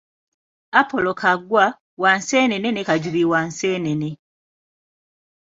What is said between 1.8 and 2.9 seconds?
wa Nseenene ne